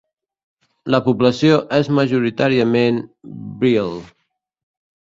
La 0.95 0.99
població 1.09 1.59
és 1.81 1.91
majoritàriament 1.99 2.99
bhil. 3.63 3.97